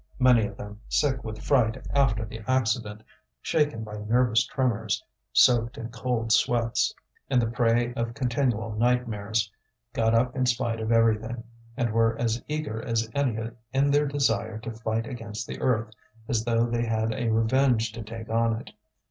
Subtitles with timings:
[0.17, 3.03] Many of them, sick with fright after the accident,
[3.39, 6.91] shaken by nervous tremors, soaked in cold sweats,
[7.29, 9.51] and the prey of continual nightmares,
[9.93, 11.43] got up in spite of everything,
[11.77, 15.93] and were as eager as any in their desire to fight against the earth,
[16.27, 18.71] as though they had a revenge to take on it.